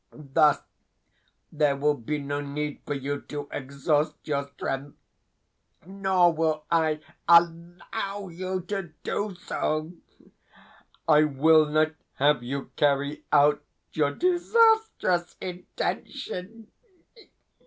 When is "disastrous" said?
14.15-15.35